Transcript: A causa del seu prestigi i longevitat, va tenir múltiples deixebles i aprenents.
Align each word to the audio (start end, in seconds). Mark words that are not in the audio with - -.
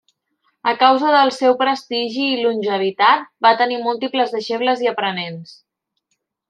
A 0.71 0.71
causa 0.83 1.11
del 1.15 1.33
seu 1.35 1.53
prestigi 1.59 2.25
i 2.29 2.39
longevitat, 2.45 3.29
va 3.49 3.55
tenir 3.63 3.81
múltiples 3.87 4.37
deixebles 4.39 4.87
i 4.87 4.95
aprenents. 4.97 5.59